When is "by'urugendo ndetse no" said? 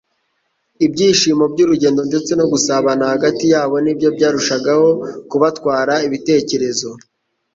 1.53-2.45